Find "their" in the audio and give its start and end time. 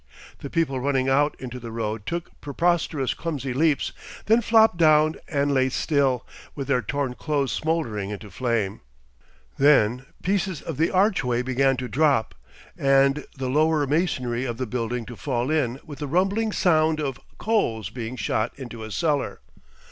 6.67-6.81